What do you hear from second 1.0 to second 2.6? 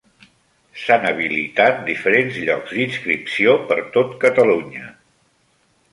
habilitat diferents